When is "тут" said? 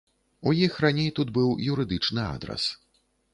1.19-1.33